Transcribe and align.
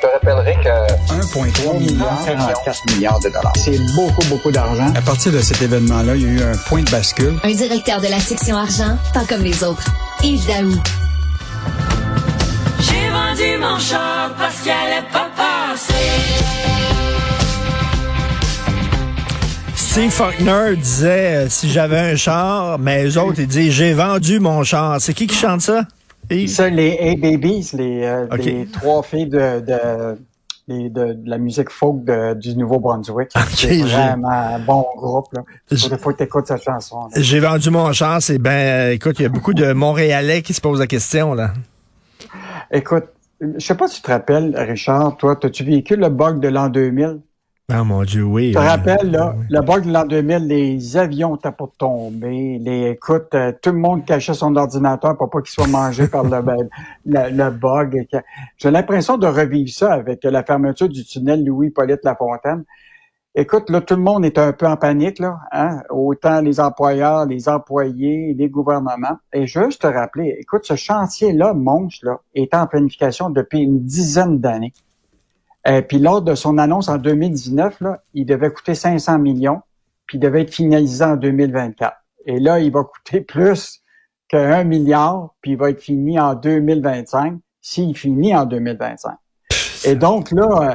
Je 0.00 0.06
te 0.06 0.12
rappellerai 0.12 0.54
que 0.54 1.12
1,3 1.12 1.78
milliard, 1.78 2.24
44 2.24 2.94
milliards 2.94 3.20
de 3.20 3.28
dollars. 3.28 3.52
C'est 3.56 3.78
beaucoup, 3.94 4.24
beaucoup 4.30 4.50
d'argent. 4.50 4.90
À 4.96 5.02
partir 5.02 5.30
de 5.30 5.40
cet 5.40 5.60
événement-là, 5.60 6.16
il 6.16 6.22
y 6.22 6.24
a 6.24 6.28
eu 6.28 6.42
un 6.42 6.56
point 6.56 6.82
de 6.82 6.90
bascule. 6.90 7.38
Un 7.44 7.52
directeur 7.52 8.00
de 8.00 8.06
la 8.06 8.18
section 8.18 8.56
argent, 8.56 8.96
pas 9.12 9.24
comme 9.28 9.42
les 9.42 9.62
autres. 9.62 9.84
Yves 10.22 10.46
Daou. 10.46 10.72
J'ai 12.78 13.10
vendu 13.10 13.58
mon 13.60 13.78
char 13.78 14.30
parce 14.38 14.60
qu'elle 14.62 14.72
est 14.72 15.12
pas 15.12 15.28
passée. 15.36 15.92
Steve 19.74 20.10
Faulkner 20.10 20.76
disait 20.76 21.34
euh, 21.34 21.48
si 21.50 21.70
j'avais 21.70 21.98
un 22.12 22.16
char, 22.16 22.78
mais 22.78 23.04
eux 23.04 23.18
autres, 23.18 23.40
ils 23.40 23.46
disent 23.46 23.74
j'ai 23.74 23.92
vendu 23.92 24.40
mon 24.40 24.64
char. 24.64 24.98
C'est 24.98 25.12
qui 25.12 25.26
qui 25.26 25.36
chante 25.36 25.60
ça? 25.60 25.84
Yves? 26.30 26.48
Ça, 26.50 26.68
les 26.70 26.96
A-Babies, 26.98 27.70
les, 27.74 28.02
euh, 28.04 28.26
les 28.36 28.66
trois 28.66 29.02
filles 29.02 29.28
de, 29.28 29.60
de, 29.60 30.18
de, 30.68 30.88
de 30.88 31.18
la 31.28 31.38
musique 31.38 31.70
folk 31.70 32.04
de- 32.04 32.34
du 32.34 32.56
Nouveau-Brunswick. 32.56 33.28
c'est 33.50 33.74
j'ai- 33.74 33.82
vraiment 33.82 34.28
un 34.30 34.58
bon 34.60 34.86
groupe. 34.96 35.26
Là. 35.32 35.42
Il 35.70 35.78
faut 35.98 36.12
que 36.12 36.18
tu 36.18 36.22
écoutes 36.24 36.46
cette 36.46 36.62
chanson. 36.62 37.08
J'ai 37.16 37.40
vendu 37.40 37.70
mon 37.70 37.92
char, 37.92 38.22
c'est 38.22 38.38
ben, 38.38 38.50
euh, 38.50 38.92
écoute, 38.92 39.16
il 39.18 39.22
y 39.22 39.26
a 39.26 39.30
beaucoup 39.30 39.54
de 39.54 39.72
Montréalais 39.72 40.42
qui 40.42 40.54
se 40.54 40.60
posent 40.60 40.78
la 40.80 40.86
question, 40.86 41.34
là. 41.34 41.52
Écoute, 42.70 43.04
je 43.40 43.58
sais 43.58 43.74
pas 43.74 43.88
si 43.88 43.96
tu 43.96 44.02
te 44.02 44.10
rappelles, 44.10 44.54
Richard, 44.56 45.16
toi, 45.16 45.36
as-tu 45.42 45.64
vécu 45.64 45.96
le 45.96 46.08
bug 46.08 46.40
de 46.40 46.48
l'an 46.48 46.68
2000? 46.68 47.18
Ah, 47.72 47.84
mon 47.84 48.02
Dieu, 48.02 48.24
oui. 48.24 48.48
Tu 48.48 48.54
te 48.54 48.58
oui. 48.58 48.66
rappelles, 48.66 49.10
là, 49.10 49.34
Oui. 49.38 49.44
le 49.48 49.60
bug 49.60 49.84
de 49.86 49.92
l'an 49.92 50.04
2000, 50.04 50.46
les 50.48 50.96
avions 50.96 51.36
étaient 51.36 51.52
pour 51.52 51.70
tomber, 51.72 52.58
les, 52.58 52.90
écoute, 52.90 53.28
euh, 53.34 53.52
tout 53.62 53.70
le 53.70 53.78
monde 53.78 54.04
cachait 54.04 54.34
son 54.34 54.56
ordinateur 54.56 55.16
pour 55.16 55.30
pas 55.30 55.40
qu'il 55.40 55.50
soit 55.52 55.68
mangé 55.68 56.08
par 56.08 56.24
le, 56.24 56.30
le, 57.06 57.30
le 57.30 57.50
bug. 57.50 58.08
J'ai 58.56 58.70
l'impression 58.70 59.18
de 59.18 59.26
revivre 59.26 59.70
ça 59.70 59.92
avec 59.92 60.24
la 60.24 60.42
fermeture 60.42 60.88
du 60.88 61.04
tunnel 61.04 61.44
Louis-Polyte 61.44 62.04
Lafontaine. 62.04 62.64
Écoute, 63.36 63.70
là, 63.70 63.80
tout 63.80 63.94
le 63.94 64.02
monde 64.02 64.24
est 64.24 64.38
un 64.38 64.52
peu 64.52 64.66
en 64.66 64.76
panique, 64.76 65.20
là, 65.20 65.38
hein? 65.52 65.82
autant 65.90 66.40
les 66.40 66.58
employeurs, 66.58 67.26
les 67.26 67.48
employés, 67.48 68.34
les 68.36 68.48
gouvernements. 68.48 69.18
Et 69.32 69.46
juste 69.46 69.82
te 69.82 69.86
rappeler, 69.86 70.36
écoute, 70.40 70.64
ce 70.64 70.74
chantier-là, 70.74 71.54
monstre, 71.54 72.06
là, 72.06 72.20
est 72.34 72.52
en 72.54 72.66
planification 72.66 73.30
depuis 73.30 73.60
une 73.60 73.84
dizaine 73.84 74.40
d'années. 74.40 74.72
Euh, 75.68 75.82
puis 75.82 75.98
lors 75.98 76.22
de 76.22 76.34
son 76.34 76.56
annonce 76.58 76.88
en 76.88 76.96
2019, 76.96 77.80
là, 77.80 78.02
il 78.14 78.24
devait 78.26 78.50
coûter 78.50 78.74
500 78.74 79.18
millions, 79.18 79.60
puis 80.06 80.16
il 80.18 80.20
devait 80.20 80.42
être 80.42 80.54
finalisé 80.54 81.04
en 81.04 81.16
2024. 81.16 81.94
Et 82.26 82.40
là, 82.40 82.58
il 82.60 82.70
va 82.72 82.84
coûter 82.84 83.20
plus 83.20 83.80
qu'un 84.28 84.64
milliard, 84.64 85.34
puis 85.40 85.52
il 85.52 85.56
va 85.56 85.70
être 85.70 85.80
fini 85.82 86.18
en 86.18 86.34
2025, 86.34 87.38
s'il 87.60 87.96
finit 87.96 88.34
en 88.34 88.46
2025. 88.46 89.12
Et 89.84 89.94
donc 89.96 90.30
là, 90.30 90.48
euh, 90.62 90.74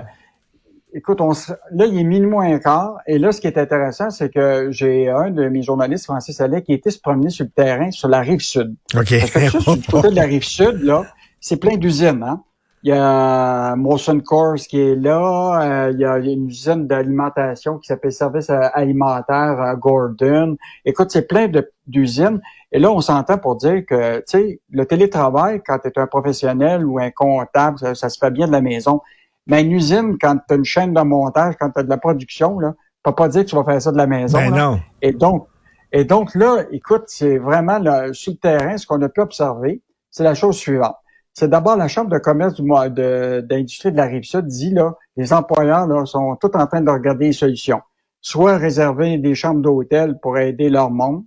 écoute, 0.93 1.21
on 1.21 1.33
se- 1.33 1.53
là, 1.71 1.85
il 1.85 1.97
est 1.99 2.03
minuit 2.03 2.27
moins 2.29 2.51
un 2.53 2.59
quart, 2.59 2.97
et 3.07 3.17
là, 3.17 3.31
ce 3.31 3.41
qui 3.41 3.47
est 3.47 3.57
intéressant, 3.57 4.09
c'est 4.09 4.29
que 4.29 4.67
j'ai 4.71 5.09
un 5.09 5.29
de 5.31 5.47
mes 5.47 5.61
journalistes, 5.61 6.05
Francis 6.05 6.39
Allais, 6.41 6.61
qui 6.63 6.73
était 6.73 6.91
se 6.91 6.99
promener 6.99 7.29
sur 7.29 7.45
le 7.45 7.51
terrain 7.51 7.91
sur 7.91 8.07
la 8.09 8.19
rive 8.21 8.39
sud. 8.41 8.75
OK. 8.95 9.13
Parce 9.19 9.31
que 9.31 9.39
ça, 9.49 9.59
sur 9.59 9.77
du 9.77 9.87
côté 9.87 10.09
de 10.09 10.15
la 10.15 10.23
rive 10.23 10.43
sud, 10.43 10.81
là, 10.83 11.05
c'est 11.39 11.57
plein 11.57 11.77
d'usines, 11.77 12.23
hein. 12.23 12.43
Il 12.85 12.89
y 12.89 12.91
a 12.91 13.75
Molson 13.75 14.19
Coors 14.19 14.57
qui 14.57 14.79
est 14.79 14.95
là, 14.95 15.87
euh, 15.87 15.91
il 15.91 15.99
y 15.99 16.05
a 16.05 16.19
une 16.19 16.49
usine 16.49 16.85
d'alimentation 16.85 17.79
qui 17.79 17.87
s'appelle 17.87 18.11
Service 18.11 18.51
euh, 18.51 18.59
alimentaire 18.75 19.59
euh, 19.59 19.75
Gordon. 19.75 20.55
Écoute, 20.85 21.09
c'est 21.09 21.27
plein 21.27 21.49
d'usines. 21.87 22.39
Et 22.71 22.77
là, 22.77 22.91
on 22.91 23.01
s'entend 23.01 23.39
pour 23.39 23.55
dire 23.55 23.87
que, 23.87 24.17
tu 24.17 24.23
sais, 24.27 24.59
le 24.69 24.85
télétravail, 24.85 25.63
quand 25.65 25.79
tu 25.79 25.87
es 25.87 25.97
un 25.97 26.05
professionnel 26.05 26.85
ou 26.85 26.99
un 26.99 27.09
comptable, 27.09 27.79
ça, 27.79 27.95
ça 27.95 28.07
se 28.07 28.19
fait 28.19 28.29
bien 28.29 28.45
de 28.45 28.51
la 28.51 28.61
maison. 28.61 29.01
Mais 29.47 29.63
une 29.63 29.71
usine, 29.71 30.19
quand 30.21 30.37
tu 30.47 30.53
as 30.53 30.57
une 30.57 30.63
chaîne 30.63 30.93
de 30.93 31.01
montage, 31.01 31.55
quand 31.59 31.71
tu 31.71 31.79
as 31.79 31.83
de 31.83 31.89
la 31.89 31.97
production, 31.97 32.59
là, 32.59 32.73
tu 32.77 33.01
peux 33.01 33.15
pas 33.15 33.29
dire 33.29 33.45
que 33.45 33.49
tu 33.49 33.55
vas 33.55 33.63
faire 33.63 33.81
ça 33.81 33.91
de 33.91 33.97
la 33.97 34.05
maison. 34.05 34.37
Ben 34.37 34.55
non. 34.55 34.79
Et 35.01 35.11
donc, 35.11 35.47
et 35.91 36.03
donc 36.03 36.35
là, 36.35 36.65
écoute, 36.71 37.05
c'est 37.07 37.39
vraiment 37.39 37.79
là, 37.79 38.13
sur 38.13 38.33
le 38.33 38.37
terrain, 38.37 38.77
ce 38.77 38.85
qu'on 38.85 39.01
a 39.01 39.09
pu 39.09 39.21
observer, 39.21 39.81
c'est 40.11 40.23
la 40.23 40.35
chose 40.35 40.55
suivante. 40.55 40.97
C'est 41.37 41.49
d'abord 41.49 41.75
la 41.75 41.89
Chambre 41.89 42.09
de 42.09 42.17
commerce 42.17 42.53
du 42.53 42.63
mois 42.63 42.87
de- 42.87 43.41
d'industrie 43.41 43.91
de, 43.91 43.97
la 43.97 44.05
Rive-Sud 44.05 44.47
dit, 44.47 44.69
là, 44.71 44.95
les 45.17 45.33
employeurs 45.33 45.85
là, 45.85 46.05
sont 46.05 46.37
tous 46.37 46.51
en 46.55 46.65
train 46.65 46.79
de 46.79 46.89
regarder 46.89 47.25
les 47.27 47.33
solutions. 47.33 47.81
Soit 48.21 48.57
réserver 48.57 49.17
des 49.17 49.35
chambres 49.35 49.61
d'hôtel 49.61 50.17
pour 50.21 50.37
aider 50.37 50.69
leur 50.69 50.91
monde, 50.91 51.25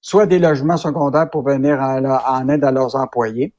soit 0.00 0.24
des 0.26 0.38
logements 0.38 0.78
secondaires 0.78 1.28
pour 1.28 1.42
venir 1.42 1.78
en, 1.78 2.48
aide 2.48 2.64
à 2.64 2.72
leurs 2.72 2.96
employés. 2.96 3.52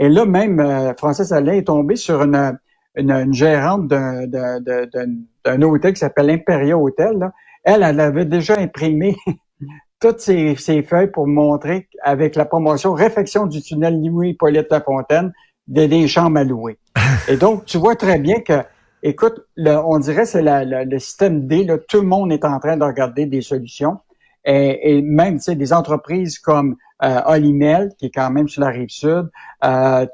Et 0.00 0.08
là, 0.08 0.26
même, 0.26 0.58
euh, 0.58 0.92
Francis 0.98 1.30
Alain 1.30 1.52
est 1.52 1.68
tombé 1.68 1.94
sur 1.94 2.22
une, 2.24 2.58
une, 2.96 3.32
gérante 3.32 3.86
d'un- 3.86 5.62
hôtel 5.62 5.92
qui 5.92 6.00
s'appelle 6.00 6.30
Imperia 6.30 6.76
Hotel. 6.76 7.16
là. 7.18 7.32
Elle, 7.62 7.84
elle 7.84 8.00
avait 8.00 8.24
déjà 8.24 8.58
imprimé 8.58 9.14
toutes 10.04 10.20
ces, 10.20 10.54
ces 10.56 10.82
feuilles 10.82 11.10
pour 11.10 11.26
montrer 11.26 11.88
avec 12.02 12.36
la 12.36 12.44
promotion 12.44 12.92
réfection 12.92 13.46
du 13.46 13.62
tunnel 13.62 13.94
Louis-Hippolyte 14.04 14.70
Lafontaine 14.70 15.32
des, 15.66 15.88
des 15.88 16.06
chambres 16.08 16.38
à 16.40 16.44
louer. 16.44 16.76
Et 17.28 17.38
donc, 17.38 17.64
tu 17.64 17.78
vois 17.78 17.96
très 17.96 18.18
bien 18.18 18.40
que, 18.40 18.52
écoute, 19.02 19.40
le- 19.56 19.78
on 19.78 19.98
dirait 19.98 20.26
c'est 20.26 20.42
la- 20.42 20.62
la- 20.66 20.84
le 20.84 20.98
système 20.98 21.46
D, 21.46 21.64
là, 21.64 21.78
tout 21.88 22.02
le 22.02 22.06
monde 22.06 22.30
est 22.32 22.44
en 22.44 22.58
train 22.60 22.76
de 22.76 22.84
regarder 22.84 23.24
des 23.24 23.40
solutions. 23.40 23.96
Et, 24.44 24.98
et 24.98 25.00
même, 25.00 25.36
tu 25.38 25.44
sais, 25.44 25.54
des 25.54 25.72
entreprises 25.72 26.38
comme 26.38 26.76
euh, 27.02 27.22
Olimel, 27.24 27.92
qui 27.98 28.06
est 28.06 28.10
quand 28.10 28.30
même 28.30 28.46
sur 28.46 28.60
la 28.60 28.68
rive 28.68 28.90
sud, 28.90 29.30
euh, 29.64 30.04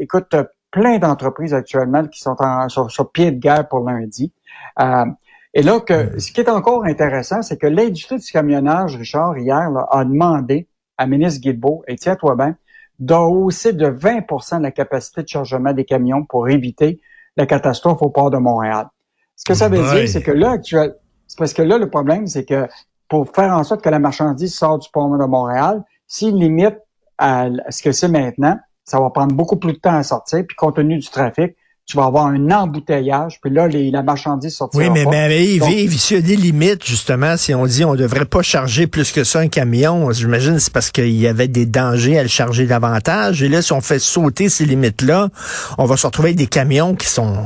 écoute, 0.00 0.24
t'as 0.30 0.44
plein 0.70 0.96
d'entreprises 0.98 1.52
actuellement 1.52 2.06
qui 2.06 2.20
sont 2.20 2.36
en, 2.38 2.70
sur, 2.70 2.90
sur 2.90 3.12
pied 3.12 3.30
de 3.30 3.38
guerre 3.38 3.68
pour 3.68 3.80
lundi. 3.80 4.32
Euh, 4.80 5.04
et 5.54 5.62
là, 5.62 5.80
que, 5.80 6.18
ce 6.18 6.30
qui 6.30 6.40
est 6.40 6.48
encore 6.48 6.84
intéressant, 6.84 7.42
c'est 7.42 7.56
que 7.56 7.66
l'industrie 7.66 8.18
du 8.18 8.30
camionnage, 8.30 8.96
Richard, 8.96 9.38
hier, 9.38 9.70
là, 9.70 9.86
a 9.90 10.04
demandé 10.04 10.68
à 10.96 11.06
ministre 11.06 11.40
Guilbeault, 11.40 11.84
et 11.88 11.96
tiens-toi 11.96 12.36
bien, 12.36 12.56
de 12.98 13.14
hausser 13.14 13.72
de 13.72 13.86
20% 13.86 14.60
la 14.60 14.70
capacité 14.72 15.22
de 15.22 15.28
chargement 15.28 15.72
des 15.72 15.84
camions 15.84 16.24
pour 16.24 16.48
éviter 16.48 17.00
la 17.36 17.46
catastrophe 17.46 18.02
au 18.02 18.10
port 18.10 18.30
de 18.30 18.38
Montréal. 18.38 18.88
Ce 19.36 19.44
que 19.44 19.54
ça 19.54 19.68
veut 19.68 19.78
dire, 19.78 20.08
c'est 20.08 20.22
que 20.22 20.32
là, 20.32 20.50
actuel, 20.50 20.96
c'est 21.26 21.38
parce 21.38 21.52
que 21.52 21.62
là, 21.62 21.78
le 21.78 21.88
problème, 21.88 22.26
c'est 22.26 22.44
que 22.44 22.66
pour 23.08 23.30
faire 23.30 23.52
en 23.52 23.62
sorte 23.62 23.82
que 23.82 23.88
la 23.88 24.00
marchandise 24.00 24.54
sorte 24.54 24.82
du 24.82 24.88
port 24.92 25.08
de 25.08 25.24
Montréal, 25.24 25.82
s'il 26.06 26.34
limite 26.34 26.76
à 27.16 27.48
ce 27.70 27.82
que 27.82 27.92
c'est 27.92 28.08
maintenant, 28.08 28.58
ça 28.84 29.00
va 29.00 29.10
prendre 29.10 29.34
beaucoup 29.34 29.56
plus 29.56 29.74
de 29.74 29.78
temps 29.78 29.94
à 29.94 30.02
sortir, 30.02 30.44
puis 30.46 30.56
compte 30.56 30.76
tenu 30.76 30.98
du 30.98 31.08
trafic, 31.08 31.56
tu 31.88 31.96
vas 31.96 32.04
avoir 32.04 32.26
un 32.26 32.50
embouteillage, 32.50 33.40
puis 33.40 33.50
là, 33.50 33.66
les, 33.66 33.90
la 33.90 34.02
marchandise 34.02 34.54
sortira 34.54 34.84
Oui, 34.84 34.90
mais, 34.90 35.04
pas. 35.04 35.10
mais 35.10 35.42
Yves, 35.46 35.60
Donc- 35.60 35.72
Yves, 35.72 35.98
s'il 35.98 36.16
y 36.18 36.20
a 36.20 36.22
des 36.22 36.36
limites, 36.36 36.84
justement, 36.84 37.38
si 37.38 37.54
on 37.54 37.64
dit 37.64 37.82
on 37.82 37.94
devrait 37.94 38.26
pas 38.26 38.42
charger 38.42 38.86
plus 38.86 39.10
que 39.10 39.24
ça 39.24 39.38
un 39.38 39.48
camion, 39.48 40.12
j'imagine 40.12 40.58
c'est 40.58 40.70
parce 40.72 40.90
qu'il 40.90 41.08
y 41.18 41.26
avait 41.26 41.48
des 41.48 41.64
dangers 41.64 42.18
à 42.18 42.22
le 42.22 42.28
charger 42.28 42.66
davantage. 42.66 43.42
Et 43.42 43.48
là, 43.48 43.62
si 43.62 43.72
on 43.72 43.80
fait 43.80 43.98
sauter 43.98 44.50
ces 44.50 44.66
limites-là, 44.66 45.30
on 45.78 45.86
va 45.86 45.96
se 45.96 46.06
retrouver 46.06 46.28
avec 46.28 46.36
des 46.38 46.46
camions 46.46 46.94
qui 46.94 47.06
sont 47.08 47.36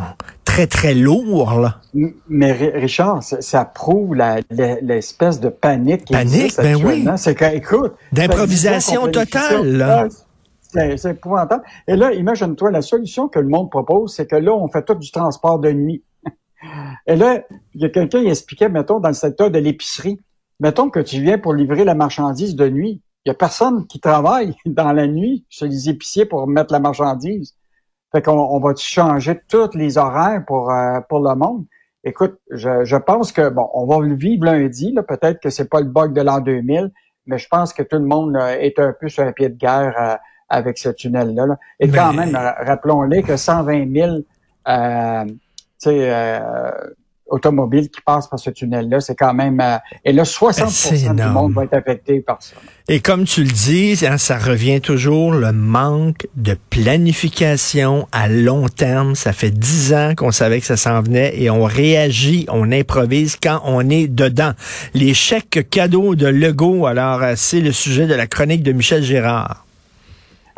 très, 0.44 0.66
très 0.66 0.94
lourds, 0.94 1.60
là. 1.60 1.76
Mais 2.28 2.50
Ri- 2.50 2.72
Richard, 2.75 3.22
ça, 3.22 3.41
ça 3.41 3.64
prouve 3.64 4.16
l'espèce 4.16 5.38
de 5.38 5.50
panique 5.50 6.06
qui 6.06 6.14
Panique, 6.14 6.34
existe 6.34 6.60
ben 6.60 6.75
oui. 6.84 7.06
C'est 7.16 7.36
que, 7.36 7.44
écoute, 7.54 7.92
D'improvisation 8.10 9.06
totale, 9.06 9.76
là. 9.76 10.08
C'est 10.72 11.10
épouvantable. 11.10 11.65
Et 11.87 11.97
là, 11.97 12.12
imagine-toi, 12.12 12.71
la 12.71 12.81
solution 12.81 13.28
que 13.28 13.38
le 13.38 13.49
monde 13.49 13.71
propose, 13.71 14.15
c'est 14.15 14.27
que 14.27 14.37
là, 14.37 14.55
on 14.55 14.69
fait 14.69 14.83
tout 14.83 14.94
du 14.94 15.10
transport 15.10 15.59
de 15.59 15.71
nuit. 15.71 16.03
Et 17.06 17.15
là, 17.15 17.43
il 17.75 17.83
y 17.83 17.84
a 17.84 17.91
quelqu'un 17.91 18.22
qui 18.22 18.28
expliquait, 18.28 18.71
mettons, 18.71 18.99
dans 18.99 19.09
le 19.09 19.15
secteur 19.15 19.50
de 19.50 19.59
l'épicerie, 19.59 20.19
mettons 20.61 20.88
que 20.88 21.00
tu 21.00 21.21
viens 21.21 21.38
pour 21.38 21.53
livrer 21.53 21.84
la 21.84 21.94
marchandise 21.94 22.56
de 22.56 22.69
nuit. 22.71 23.03
Il 23.25 23.28
y 23.28 23.32
a 23.32 23.34
personne 23.34 23.87
qui 23.87 24.00
travaille 24.00 24.55
dans 24.66 24.93
la 24.93 25.06
nuit 25.06 25.44
chez 25.50 25.69
les 25.69 25.91
épiciers 25.91 26.25
pour 26.25 26.47
mettre 26.47 26.72
la 26.72 26.81
marchandise. 26.81 27.55
Fait 28.11 28.22
qu'on 28.22 28.38
on 28.38 28.61
va 28.61 28.75
changer 28.77 29.41
tous 29.49 29.75
les 29.75 29.99
horaires 29.99 30.44
pour, 30.46 30.70
euh, 30.70 31.00
pour 31.08 31.20
le 31.20 31.35
monde? 31.35 31.67
Écoute, 32.05 32.38
je, 32.50 32.85
je 32.85 32.96
pense 32.96 33.31
que, 33.31 33.49
bon, 33.49 33.69
on 33.75 33.87
va 33.87 34.00
le 34.00 34.14
vivre 34.14 34.44
lundi, 34.46 34.94
peut-être 35.06 35.41
que 35.41 35.50
c'est 35.50 35.69
pas 35.69 35.81
le 35.81 35.87
bug 35.87 36.12
de 36.12 36.20
l'an 36.20 36.41
2000, 36.41 36.91
mais 37.26 37.38
je 37.38 37.46
pense 37.49 37.73
que 37.73 37.82
tout 37.82 37.96
le 37.96 38.05
monde 38.05 38.32
là, 38.32 38.61
est 38.61 38.79
un 38.79 38.93
peu 38.99 39.08
sur 39.08 39.23
un 39.23 39.32
pied 39.32 39.49
de 39.49 39.55
guerre 39.55 39.94
euh, 39.99 40.17
avec 40.52 40.76
ce 40.78 40.90
tunnel-là. 40.90 41.46
là. 41.46 41.56
Et 41.81 41.88
quand 41.88 42.12
même, 42.12 42.34
ra- 42.37 42.56
rappelons-les 42.60 43.22
que 43.22 43.37
120 43.37 43.93
000 43.93 44.16
euh, 44.69 45.25
euh, 45.87 46.70
automobiles 47.26 47.88
qui 47.88 48.00
passent 48.04 48.28
par 48.28 48.38
ce 48.38 48.50
tunnel-là, 48.50 49.00
c'est 49.00 49.14
quand 49.14 49.32
même... 49.32 49.58
euh, 49.60 49.78
et 50.04 50.12
là, 50.12 50.25
60 50.26 50.69
C'est 50.69 51.14
du 51.14 51.22
monde 51.22 51.54
va 51.54 51.64
être 51.64 51.72
affecté 51.75 52.20
par 52.20 52.43
ça. 52.43 52.56
Et 52.88 53.00
comme 53.00 53.25
tu 53.25 53.43
le 53.43 53.50
dis, 53.50 53.99
hein, 54.06 54.19
ça 54.19 54.37
revient 54.37 54.82
toujours 54.82 55.32
le 55.32 55.52
manque 55.52 56.26
de 56.37 56.55
planification 56.69 58.06
à 58.12 58.28
long 58.28 58.69
terme. 58.69 59.14
Ça 59.14 59.32
fait 59.32 59.50
dix 59.50 59.94
ans 59.94 60.12
qu'on 60.14 60.32
savait 60.32 60.60
que 60.60 60.66
ça 60.66 60.76
s'en 60.76 61.00
venait 61.00 61.32
et 61.40 61.48
on 61.48 61.64
réagit, 61.64 62.44
on 62.50 62.70
improvise 62.70 63.37
quand 63.43 63.60
on 63.64 63.88
est 63.88 64.08
dedans. 64.08 64.52
Les 64.93 65.14
chèques 65.14 65.69
cadeaux 65.70 66.14
de 66.14 66.26
Legault, 66.26 66.84
alors 66.87 67.22
euh, 67.22 67.32
c'est 67.37 67.60
le 67.60 67.72
sujet 67.72 68.06
de 68.06 68.14
la 68.14 68.26
chronique 68.26 68.62
de 68.62 68.72
Michel 68.72 69.02
Gérard. 69.02 69.64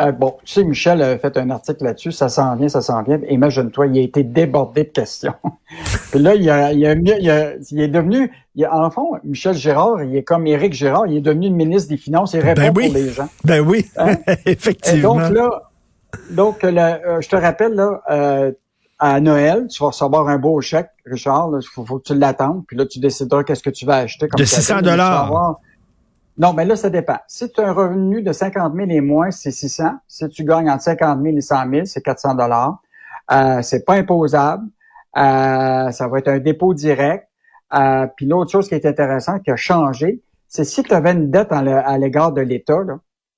Euh, 0.00 0.12
bon, 0.12 0.35
tu 0.44 0.55
sais, 0.55 0.64
Michel 0.64 1.02
a 1.02 1.19
fait 1.19 1.37
un 1.37 1.50
article 1.50 1.85
là-dessus, 1.85 2.12
ça 2.12 2.29
s'en 2.29 2.56
vient, 2.56 2.69
ça 2.69 2.81
s'en 2.81 3.02
vient. 3.02 3.20
Imagine-toi, 3.29 3.87
il 3.88 3.99
a 3.99 4.02
été 4.02 4.23
débordé 4.23 4.85
de 4.85 4.88
questions. 4.88 5.35
Puis 6.11 6.20
là, 6.20 6.35
il, 6.35 6.49
a, 6.50 6.73
il, 6.73 6.87
a, 6.87 6.94
il, 6.94 7.31
a, 7.31 7.52
il 7.70 7.81
est 7.81 7.88
devenu, 7.88 8.31
il 8.56 8.67
en 8.67 8.91
fond, 8.91 9.12
Michel 9.23 9.55
Gérard, 9.55 10.02
il 10.02 10.17
est 10.17 10.25
comme 10.25 10.46
Éric 10.46 10.73
Gérard, 10.73 11.06
il 11.06 11.19
est 11.19 11.20
devenu 11.20 11.49
le 11.49 11.55
ministre 11.55 11.88
des 11.88 11.96
Finances, 11.96 12.32
il 12.35 12.41
répond 12.41 12.62
ben 12.62 12.73
oui. 12.75 12.87
pour 12.87 12.94
les 12.94 13.11
gens. 13.11 13.29
Ben 13.44 13.61
oui, 13.61 13.87
hein? 13.96 14.17
effectivement. 14.46 15.20
Et 15.20 15.23
donc 15.23 15.31
là, 15.31 15.70
donc, 16.31 16.64
euh, 16.64 17.20
je 17.20 17.29
te 17.29 17.37
rappelle, 17.37 17.75
là, 17.75 18.02
euh, 18.11 18.52
à 18.99 19.20
Noël, 19.20 19.67
tu 19.69 19.82
vas 19.82 19.88
recevoir 19.88 20.29
un 20.29 20.38
beau 20.38 20.61
chèque, 20.61 20.90
Richard. 21.06 21.50
Il 21.61 21.67
faut, 21.67 21.85
faut, 21.85 21.99
que 21.99 22.05
tu 22.05 22.19
l'attendes. 22.19 22.64
Puis 22.67 22.76
là, 22.76 22.87
tu 22.87 23.00
décideras 23.00 23.44
qu'est-ce 23.44 23.62
que 23.62 23.70
tu 23.70 23.85
vas 23.85 23.99
acheter. 23.99 24.29
Comme 24.29 24.38
de 24.38 24.44
600 24.44 24.82
dollars. 24.82 25.58
Non, 26.37 26.53
mais 26.53 26.65
là, 26.65 26.75
ça 26.77 26.91
dépend. 26.91 27.19
Si 27.29 27.51
tu 27.51 27.61
as 27.61 27.69
un 27.69 27.73
revenu 27.73 28.23
de 28.23 28.33
50 28.33 28.75
000 28.75 28.91
et 28.91 29.01
moins, 29.01 29.31
c'est 29.31 29.53
600. 29.53 29.93
Si 30.09 30.29
tu 30.29 30.45
gagnes 30.45 30.69
entre 30.69 30.83
50 30.83 31.23
000 31.23 31.37
et 31.37 31.41
100 31.41 31.71
000, 31.71 31.85
c'est 31.85 32.03
400 32.03 32.35
dollars. 32.35 32.83
Euh, 33.31 33.63
c'est 33.63 33.85
pas 33.85 33.95
imposable. 33.95 34.65
Euh, 35.17 35.91
ça 35.91 36.09
va 36.09 36.19
être 36.19 36.29
un 36.29 36.39
dépôt 36.39 36.75
direct. 36.75 37.29
Euh, 37.73 38.07
puis 38.17 38.27
l'autre 38.27 38.51
chose 38.51 38.69
qui 38.69 38.75
est 38.75 38.85
intéressante, 38.87 39.43
qui 39.43 39.51
a 39.51 39.57
changé, 39.57 40.23
c'est 40.49 40.65
si 40.65 40.83
tu 40.83 40.93
avais 40.93 41.13
une 41.13 41.31
dette 41.31 41.51
à 41.51 41.99
l'égard 41.99 42.33
de 42.33 42.41
l'État, 42.41 42.79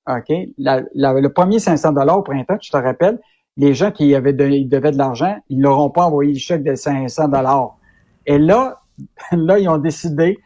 OK, 0.07 0.29
le 0.57 1.27
premier 1.27 1.59
500 1.59 1.93
dollars 1.93 2.19
au 2.19 2.21
printemps, 2.21 2.57
tu 2.57 2.71
te 2.71 2.77
rappelles, 2.77 3.19
les 3.57 3.73
gens 3.73 3.91
qui 3.91 4.13
avaient 4.13 4.31
ils 4.31 4.69
devaient 4.69 4.91
de 4.91 4.97
l'argent, 4.97 5.35
ils 5.49 5.59
n'auront 5.59 5.89
pas 5.89 6.05
envoyé 6.05 6.33
le 6.33 6.39
chèque 6.39 6.63
de 6.63 6.75
500 6.75 7.29
dollars. 7.29 7.77
Et 8.25 8.37
là, 8.37 8.81
là, 9.31 9.59
ils 9.59 9.67
ont 9.67 9.77
décidé, 9.77 10.37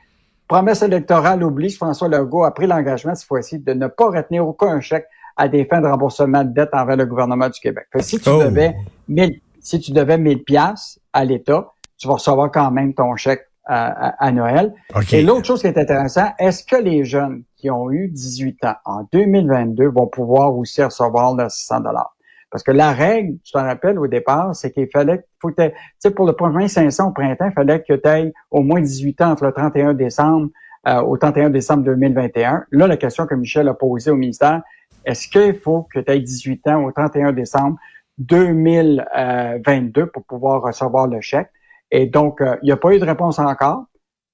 promesse 0.51 0.81
électorale 0.81 1.43
oblige, 1.43 1.77
François 1.77 2.07
Legault 2.09 2.43
a 2.43 2.51
pris 2.53 2.67
l'engagement 2.67 3.15
cette 3.15 3.27
fois-ci 3.27 3.59
de 3.59 3.73
ne 3.73 3.87
pas 3.87 4.07
retenir 4.09 4.45
aucun 4.47 4.79
chèque 4.81 5.05
à 5.37 5.47
des 5.47 5.65
fins 5.65 5.79
de 5.81 5.87
remboursement 5.87 6.43
de 6.43 6.49
dette 6.53 6.69
envers 6.73 6.97
le 6.97 7.05
gouvernement 7.05 7.47
du 7.47 7.59
Québec. 7.59 7.85
si 7.99 8.19
tu 8.19 8.29
Oh. 8.29 8.43
devais 8.43 8.75
1000, 9.07 9.39
si 9.59 9.79
tu 9.79 9.91
devais 9.93 10.17
1000 10.17 10.43
pièces 10.43 10.99
à 11.13 11.23
l'État, 11.23 11.71
tu 11.97 12.07
vas 12.07 12.15
recevoir 12.15 12.51
quand 12.51 12.69
même 12.71 12.93
ton 12.93 13.15
chèque 13.15 13.47
à, 13.65 14.07
à- 14.09 14.25
à 14.27 14.31
Noël. 14.31 14.73
Et 15.13 15.21
l'autre 15.21 15.45
chose 15.45 15.61
qui 15.61 15.67
est 15.67 15.77
intéressante, 15.77 16.31
est-ce 16.39 16.63
que 16.65 16.75
les 16.75 17.05
jeunes 17.05 17.43
qui 17.55 17.69
ont 17.69 17.89
eu 17.91 18.09
18 18.09 18.65
ans 18.65 18.75
en 18.85 19.07
2022 19.13 19.87
vont 19.87 20.07
pouvoir 20.07 20.53
aussi 20.57 20.83
recevoir 20.83 21.33
leurs 21.35 21.51
600 21.51 21.79
dollars? 21.81 22.13
Parce 22.51 22.63
que 22.63 22.71
la 22.71 22.91
règle, 22.91 23.37
tu 23.43 23.53
t'en 23.53 23.63
rappelles 23.63 23.97
au 23.97 24.07
départ, 24.07 24.53
c'est 24.55 24.71
qu'il 24.71 24.89
fallait, 24.91 25.23
faut 25.41 25.51
tu 25.51 25.63
sais, 25.99 26.11
pour 26.11 26.27
le 26.27 26.33
premier 26.33 26.67
500 26.67 27.07
au 27.07 27.11
printemps, 27.11 27.45
il 27.47 27.53
fallait 27.53 27.81
que 27.81 27.93
tu 27.93 28.07
aies 28.09 28.33
au 28.51 28.61
moins 28.61 28.81
18 28.81 29.21
ans 29.21 29.31
entre 29.31 29.45
le 29.45 29.53
31 29.53 29.93
décembre 29.93 30.49
euh, 30.87 30.99
au 31.01 31.15
31 31.17 31.49
décembre 31.49 31.83
2021. 31.83 32.65
Là, 32.71 32.87
la 32.87 32.97
question 32.97 33.25
que 33.25 33.35
Michel 33.35 33.67
a 33.69 33.73
posée 33.73 34.11
au 34.11 34.15
ministère, 34.17 34.61
est-ce 35.05 35.27
qu'il 35.29 35.55
faut 35.55 35.87
que 35.93 35.99
tu 35.99 36.11
aies 36.11 36.19
18 36.19 36.67
ans 36.67 36.83
au 36.83 36.91
31 36.91 37.31
décembre 37.31 37.77
2022 38.17 40.07
pour 40.07 40.23
pouvoir 40.25 40.61
recevoir 40.61 41.07
le 41.07 41.21
chèque? 41.21 41.49
Et 41.91 42.05
donc, 42.05 42.41
euh, 42.41 42.55
il 42.61 42.65
n'y 42.67 42.71
a 42.71 42.77
pas 42.77 42.93
eu 42.93 42.99
de 42.99 43.05
réponse 43.05 43.39
encore. 43.39 43.85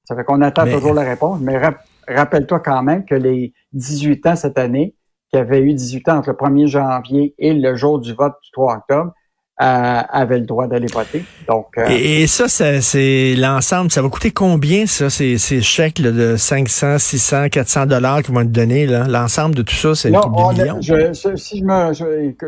Ça 0.06 0.16
fait 0.16 0.24
qu'on 0.24 0.42
attend 0.42 0.66
Mais- 0.66 0.74
toujours 0.74 0.94
la 0.94 1.04
réponse. 1.04 1.40
Mais 1.42 1.58
rap- 1.58 1.84
rappelle-toi 2.08 2.60
quand 2.62 2.82
même 2.84 3.06
que 3.06 3.16
les 3.16 3.54
18 3.74 4.26
ans 4.28 4.36
cette 4.36 4.58
année, 4.58 4.96
qui 5.32 5.38
avaient 5.38 5.62
eu 5.62 5.74
18 5.74 6.10
ans 6.10 6.18
entre 6.18 6.30
le 6.30 6.36
1er 6.36 6.68
janvier 6.68 7.34
et 7.38 7.54
le 7.54 7.76
jour 7.76 8.00
du 8.00 8.14
vote 8.14 8.34
du 8.44 8.52
3 8.52 8.76
octobre, 8.78 9.12
euh, 9.60 10.02
avaient 10.12 10.38
le 10.38 10.46
droit 10.46 10.68
d'aller 10.68 10.86
voter. 10.86 11.26
Donc, 11.48 11.66
euh, 11.80 11.86
Et, 11.90 12.22
et 12.22 12.28
ça, 12.28 12.48
ça, 12.48 12.80
c'est 12.80 13.34
l'ensemble. 13.36 13.90
Ça 13.90 14.04
va 14.04 14.10
coûter 14.10 14.30
combien, 14.30 14.86
ça, 14.86 15.10
ces, 15.10 15.40
ces 15.40 15.64
chèques 15.64 15.98
là, 15.98 16.12
de 16.12 16.36
500, 16.38 17.00
600, 17.00 17.50
400 17.50 17.88
dollars 17.88 18.22
qui 18.22 18.32
vont 18.32 18.42
être 18.42 18.52
donnés? 18.52 18.86
là? 18.86 19.08
L'ensemble 19.08 19.56
de 19.56 19.64
tout 19.64 19.74
ça, 19.74 19.96
c'est 19.96 20.10
une 20.10 20.14
Non, 20.14 20.22
couple 20.22 20.36
on 20.38 20.54
de 20.54 20.60
a- 20.60 20.64
millions. 20.64 20.78
je, 20.82 21.12
je- 21.12 21.36
si 21.36 21.58
je 21.58 21.64
me, 21.64 21.92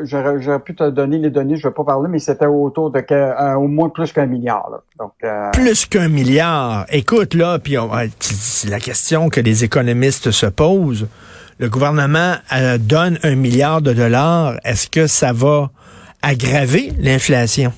j'aurais, 0.05 0.59
pu 0.59 0.75
te 0.75 0.87
donner 0.91 1.17
les 1.17 1.31
données, 1.31 1.57
je 1.57 1.67
vais 1.67 1.73
pas 1.73 1.83
parler, 1.83 2.09
mais 2.09 2.19
c'était 2.19 2.45
autour 2.45 2.91
de 2.91 3.03
euh, 3.11 3.55
au 3.55 3.67
moins 3.67 3.89
plus 3.89 4.11
qu'un 4.13 4.27
milliard. 4.27 4.69
Là. 4.71 4.77
Donc, 4.99 5.13
euh, 5.23 5.49
Plus 5.51 5.87
qu'un 5.87 6.09
milliard. 6.09 6.85
Écoute, 6.91 7.33
là, 7.33 7.57
puis 7.57 7.75
la 8.69 8.79
question 8.79 9.29
que 9.29 9.41
les 9.41 9.63
économistes 9.63 10.29
se 10.29 10.45
posent. 10.45 11.07
Le 11.59 11.69
gouvernement 11.69 12.35
euh, 12.55 12.77
donne 12.77 13.19
un 13.23 13.35
milliard 13.35 13.81
de 13.81 13.91
dollars. 13.93 14.55
Est-ce 14.63 14.89
que 14.89 15.07
ça 15.07 15.33
va 15.33 15.69
aggraver 16.21 16.91
l'inflation? 16.99 17.73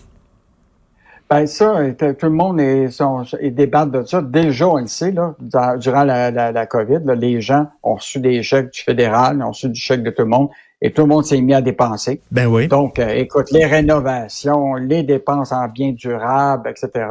ben 1.29 1.47
ça, 1.47 1.75
tout 1.97 2.25
le 2.25 2.29
monde 2.31 2.59
est, 2.59 2.89
sont, 2.91 3.23
est 3.39 3.51
débattent 3.51 3.91
de 3.91 4.03
ça. 4.03 4.21
Déjà, 4.21 4.67
on 4.67 4.77
le 4.81 4.87
sait, 4.87 5.11
là, 5.13 5.33
dans- 5.39 5.77
durant 5.79 6.03
la, 6.03 6.29
la, 6.29 6.51
la 6.51 6.65
COVID, 6.65 6.99
là, 7.05 7.15
les 7.15 7.39
gens 7.39 7.67
ont 7.83 7.95
reçu 7.95 8.19
des 8.19 8.43
chèques 8.43 8.73
du 8.73 8.81
fédéral, 8.81 9.41
ont 9.41 9.47
reçu 9.51 9.69
du 9.69 9.79
chèque 9.79 10.03
de 10.03 10.09
tout 10.09 10.23
le 10.23 10.27
monde, 10.27 10.49
et 10.81 10.91
tout 10.91 11.03
le 11.03 11.07
monde 11.07 11.23
s'est 11.23 11.39
mis 11.39 11.53
à 11.53 11.61
dépenser. 11.61 12.19
Ben 12.31 12.47
oui. 12.47 12.67
Donc, 12.67 12.99
euh, 12.99 13.07
écoute, 13.15 13.49
les 13.51 13.65
rénovations, 13.65 14.75
les 14.75 15.03
dépenses 15.03 15.53
en 15.53 15.69
biens 15.69 15.93
durables, 15.93 16.69
etc. 16.69 17.05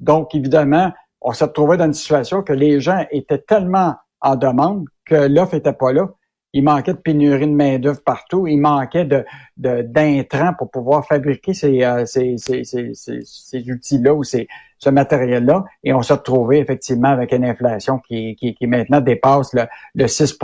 Donc, 0.00 0.34
évidemment, 0.34 0.90
on 1.20 1.32
s'est 1.32 1.44
retrouvé 1.44 1.76
dans 1.76 1.84
une 1.86 1.94
situation 1.94 2.42
que 2.42 2.52
les 2.52 2.80
gens 2.80 3.06
étaient 3.12 3.38
tellement 3.38 3.94
en 4.22 4.36
demande 4.36 4.84
que 5.04 5.26
l'offre 5.28 5.54
était 5.54 5.72
pas 5.72 5.92
là. 5.92 6.08
Il 6.54 6.64
manquait 6.64 6.92
de 6.92 6.98
pénurie 6.98 7.46
de 7.46 7.52
main-d'œuvre 7.54 8.02
partout. 8.04 8.46
Il 8.46 8.58
manquait 8.58 9.06
de, 9.06 9.24
de- 9.56 9.80
d'intrants 9.80 10.52
pour 10.58 10.70
pouvoir 10.70 11.06
fabriquer 11.06 11.54
ces, 11.54 11.82
euh, 11.82 12.04
ces, 12.04 12.34
ces, 12.36 12.62
ces, 12.64 12.90
ces, 12.92 13.20
ces 13.24 13.70
outils-là 13.70 14.12
ou 14.12 14.22
ces, 14.22 14.48
ce 14.78 14.90
matériel-là. 14.90 15.64
Et 15.82 15.94
on 15.94 16.02
s'est 16.02 16.12
retrouvé 16.12 16.58
effectivement 16.58 17.08
avec 17.08 17.32
une 17.32 17.46
inflation 17.46 18.00
qui, 18.06 18.36
qui, 18.36 18.54
qui 18.54 18.66
maintenant 18.66 19.00
dépasse 19.00 19.54
le, 19.54 19.62
le 19.94 20.06
6 20.06 20.36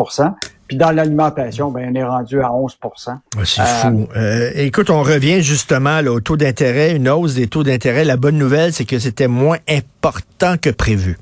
Puis 0.66 0.78
dans 0.78 0.92
l'alimentation, 0.92 1.70
ben, 1.70 1.90
on 1.92 1.94
est 1.94 2.04
rendu 2.04 2.40
à 2.40 2.54
11 2.54 2.78
Ouais, 3.36 3.42
C'est 3.44 3.60
Euh, 3.60 3.64
fou. 3.64 4.08
Euh, 4.16 4.50
écoute, 4.54 4.88
on 4.88 5.02
revient 5.02 5.42
justement 5.42 6.00
là, 6.00 6.10
au 6.10 6.20
taux 6.20 6.38
d'intérêt, 6.38 6.96
une 6.96 7.10
hausse 7.10 7.34
des 7.34 7.48
taux 7.48 7.64
d'intérêt. 7.64 8.06
La 8.06 8.16
bonne 8.16 8.38
nouvelle, 8.38 8.72
c'est 8.72 8.86
que 8.86 8.98
c'était 8.98 9.28
moins 9.28 9.58
important 9.68 10.54
que 10.56 10.70
prévu. 10.70 11.18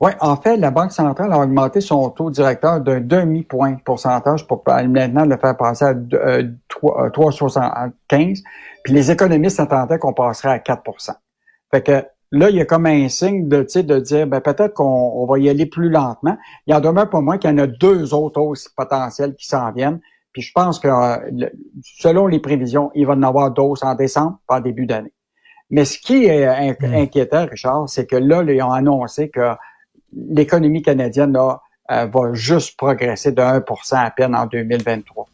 Oui, 0.00 0.12
en 0.20 0.36
fait, 0.36 0.56
la 0.56 0.70
Banque 0.70 0.92
centrale 0.92 1.32
a 1.32 1.38
augmenté 1.38 1.80
son 1.80 2.10
taux 2.10 2.30
directeur 2.30 2.80
d'un 2.80 3.00
demi-point 3.00 3.72
de 3.72 3.80
pourcentage 3.80 4.46
pour 4.46 4.62
maintenant 4.66 5.24
le 5.24 5.36
faire 5.36 5.56
passer 5.56 5.84
à 5.86 5.94
euh, 6.14 6.44
3, 6.68 7.06
euh, 7.06 7.10
3,75. 7.10 8.42
Puis 8.84 8.92
les 8.92 9.10
économistes 9.10 9.58
attendaient 9.60 9.98
qu'on 9.98 10.12
passerait 10.12 10.50
à 10.50 10.58
4% 10.58 11.12
Fait 11.70 11.82
que 11.82 12.04
là, 12.30 12.50
il 12.50 12.56
y 12.56 12.60
a 12.60 12.64
comme 12.64 12.86
un 12.86 13.08
signe 13.08 13.48
de, 13.48 13.62
de 13.62 13.98
dire, 14.00 14.26
ben, 14.26 14.40
peut-être 14.40 14.74
qu'on 14.74 14.84
on 14.84 15.26
va 15.26 15.38
y 15.38 15.48
aller 15.48 15.66
plus 15.66 15.88
lentement. 15.88 16.36
Il 16.66 16.74
en 16.74 16.80
demeure 16.80 17.08
pas 17.08 17.20
moins 17.20 17.38
qu'il 17.38 17.50
y 17.50 17.52
en 17.54 17.58
a 17.58 17.66
deux 17.66 18.12
autres 18.14 18.40
hausses 18.40 18.68
potentielles 18.68 19.34
qui 19.34 19.46
s'en 19.46 19.72
viennent. 19.72 20.00
Puis 20.32 20.42
je 20.42 20.52
pense 20.54 20.78
que 20.78 20.88
euh, 20.88 21.48
selon 21.82 22.26
les 22.26 22.40
prévisions, 22.40 22.90
il 22.94 23.06
va 23.06 23.14
y 23.14 23.16
en 23.16 23.22
avoir 23.22 23.50
d'autres 23.50 23.84
en 23.86 23.94
décembre, 23.94 24.38
pas 24.46 24.56
en 24.58 24.60
début 24.60 24.84
d'année. 24.86 25.12
Mais 25.70 25.84
ce 25.84 25.98
qui 25.98 26.26
est 26.26 26.44
in- 26.44 26.74
Mm. 26.80 26.94
inquiétant, 26.94 27.46
Richard, 27.46 27.88
c'est 27.88 28.06
que 28.06 28.16
là, 28.16 28.42
ils 28.42 28.62
ont 28.62 28.70
annoncé 28.72 29.30
que 29.30 29.52
l'économie 30.16 30.82
canadienne 30.82 31.32
là, 31.32 31.60
euh, 31.90 32.06
va 32.06 32.32
juste 32.32 32.76
progresser 32.76 33.32
de 33.32 33.40
1% 33.40 33.96
à 33.96 34.10
peine 34.10 34.34
en 34.34 34.46
2023. 34.46 35.26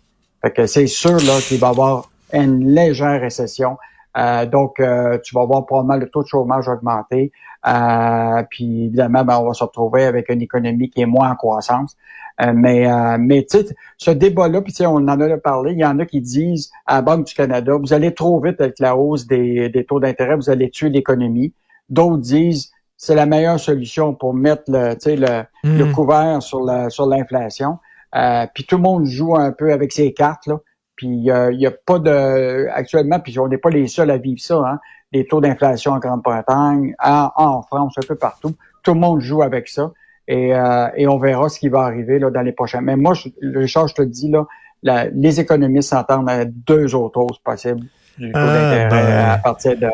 Fait 0.42 0.50
que 0.50 0.66
c'est 0.66 0.86
sûr 0.86 1.16
là 1.16 1.40
qu'il 1.40 1.58
va 1.58 1.68
y 1.68 1.70
avoir 1.70 2.10
une 2.32 2.74
légère 2.74 3.20
récession. 3.20 3.78
Euh, 4.16 4.44
donc, 4.44 4.80
euh, 4.80 5.18
tu 5.24 5.34
vas 5.34 5.44
voir 5.44 5.64
probablement 5.64 5.96
le 5.96 6.08
taux 6.08 6.22
de 6.22 6.28
chômage 6.28 6.68
augmenter. 6.68 7.32
Euh, 7.66 8.42
puis 8.50 8.86
évidemment, 8.86 9.24
ben, 9.24 9.38
on 9.38 9.46
va 9.46 9.54
se 9.54 9.64
retrouver 9.64 10.04
avec 10.04 10.28
une 10.28 10.42
économie 10.42 10.90
qui 10.90 11.00
est 11.00 11.06
moins 11.06 11.30
en 11.30 11.36
croissance. 11.36 11.96
Euh, 12.40 12.52
mais 12.54 12.90
euh, 12.90 13.18
mais 13.20 13.46
tu 13.48 13.58
ce 13.98 14.10
débat-là, 14.10 14.62
puis 14.62 14.74
on 14.86 14.96
en 14.96 15.08
a 15.08 15.36
parlé, 15.36 15.72
il 15.72 15.78
y 15.78 15.84
en 15.84 15.98
a 15.98 16.06
qui 16.06 16.20
disent 16.20 16.72
à 16.86 16.96
la 16.96 17.02
Banque 17.02 17.26
du 17.26 17.34
Canada, 17.34 17.76
vous 17.76 17.92
allez 17.92 18.14
trop 18.14 18.40
vite 18.40 18.60
avec 18.60 18.78
la 18.78 18.96
hausse 18.96 19.26
des, 19.26 19.68
des 19.68 19.84
taux 19.84 20.00
d'intérêt, 20.00 20.36
vous 20.36 20.50
allez 20.50 20.70
tuer 20.70 20.88
l'économie. 20.88 21.52
D'autres 21.90 22.22
disent 22.22 22.72
c'est 23.04 23.16
la 23.16 23.26
meilleure 23.26 23.58
solution 23.58 24.14
pour 24.14 24.32
mettre 24.32 24.62
le, 24.68 24.92
tu 24.94 25.00
sais, 25.00 25.16
le, 25.16 25.42
Mm. 25.64 25.78
le 25.78 25.84
couvert 25.92 26.42
sur 26.42 26.60
la 26.64 26.88
sur 26.88 27.06
l'inflation. 27.06 27.78
Euh, 28.14 28.46
puis 28.54 28.64
tout 28.64 28.76
le 28.76 28.82
monde 28.82 29.04
joue 29.06 29.34
un 29.36 29.50
peu 29.52 29.72
avec 29.72 29.90
ses 29.92 30.12
cartes 30.12 30.46
là. 30.46 30.58
Puis 30.96 31.30
euh, 31.30 31.50
il 31.52 31.60
y 31.60 31.66
a 31.66 31.72
pas 31.72 31.98
de 31.98 32.68
actuellement, 32.72 33.18
puis 33.18 33.36
on 33.40 33.48
n'est 33.48 33.58
pas 33.58 33.70
les 33.70 33.88
seuls 33.88 34.10
à 34.10 34.18
vivre 34.18 34.40
ça. 34.40 34.56
Hein, 34.56 34.78
les 35.10 35.26
taux 35.26 35.40
d'inflation 35.40 35.92
en 35.92 35.98
Grande-Bretagne, 35.98 36.94
en, 37.02 37.30
en 37.36 37.62
France, 37.62 37.94
un 37.98 38.06
peu 38.06 38.14
partout. 38.14 38.52
Tout 38.84 38.94
le 38.94 39.00
monde 39.00 39.20
joue 39.20 39.42
avec 39.42 39.68
ça. 39.68 39.90
Et, 40.28 40.54
euh, 40.54 40.86
et 40.96 41.06
on 41.08 41.18
verra 41.18 41.48
ce 41.48 41.58
qui 41.58 41.68
va 41.68 41.80
arriver 41.80 42.18
là, 42.20 42.30
dans 42.30 42.42
les 42.42 42.52
prochains. 42.52 42.80
Mais 42.82 42.94
moi, 42.96 43.14
je, 43.14 43.28
Richard, 43.58 43.88
je 43.88 43.94
te 43.94 44.02
dis, 44.02 44.30
là, 44.30 44.46
la- 44.82 45.08
les 45.08 45.40
économistes 45.40 45.90
s'entendent 45.90 46.30
à 46.30 46.44
deux 46.44 46.94
autres 46.94 47.18
hausses 47.20 47.38
possibles 47.40 47.84
du 48.18 48.30
taux 48.32 48.38
Ah, 48.38 48.46
d'intérêt 48.54 48.88
ben. 48.88 49.28
à 49.30 49.38
partir 49.38 49.76
de 49.78 49.90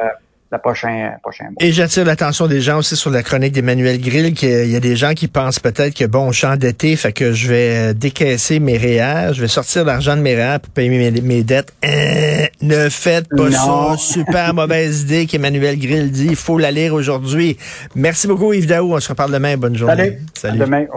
la 0.51 0.59
prochaine 0.59 1.19
prochain 1.23 1.45
mois. 1.45 1.55
Et 1.61 1.73
j'attire 1.73 2.05
l'attention 2.05 2.47
des 2.47 2.61
gens 2.61 2.79
aussi 2.79 2.97
sur 2.97 3.11
la 3.11 3.23
chronique 3.23 3.53
d'Emmanuel 3.53 4.01
Grill, 4.01 4.33
qu'il 4.35 4.71
y 4.71 4.77
a 4.77 4.81
des 4.81 4.97
gens 4.97 5.13
qui 5.13 5.29
pensent 5.29 5.59
peut-être 5.61 5.95
que 5.95 6.05
bon, 6.07 6.33
je 6.33 6.39
suis 6.39 6.47
endetté, 6.47 6.97
fait 6.97 7.13
que 7.13 7.33
je 7.33 7.49
vais 7.49 7.71
euh, 7.77 7.93
décaisser 7.93 8.59
mes 8.59 8.79
REER, 8.79 9.35
je 9.35 9.43
vais 9.43 9.49
sortir 9.49 9.85
l'argent 9.85 10.17
de 10.17 10.23
mes 10.23 10.35
REER 10.35 10.59
pour 10.61 10.73
payer 10.73 10.89
mes, 10.89 11.21
mes 11.21 11.43
dettes. 11.43 11.73
Euh, 11.85 12.47
ne 12.63 12.89
faites 12.89 13.29
pas 13.29 13.51
Non. 13.51 13.97
ça. 13.97 13.97
Super 13.99 14.55
mauvaise 14.55 15.03
idée 15.03 15.27
qu'Emmanuel 15.27 15.79
Grill 15.79 16.11
dit. 16.11 16.29
Il 16.31 16.37
faut 16.37 16.59
la 16.59 16.71
lire 16.71 16.95
aujourd'hui. 16.95 17.59
Merci 17.95 18.27
beaucoup, 18.27 18.53
Yves 18.53 18.67
Daou. 18.67 18.95
On 18.95 19.01
se 19.01 19.09
reparle 19.11 19.33
demain. 19.33 19.57
Bonne 19.59 19.77
journée. 19.77 20.19
Salut. 20.35 20.63
À 20.63 20.65
demain. 20.65 20.85
Au 20.93 20.97